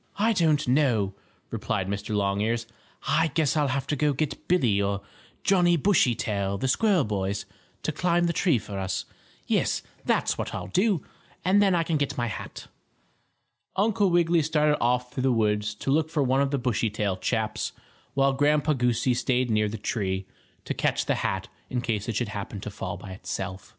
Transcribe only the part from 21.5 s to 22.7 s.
in case it should happen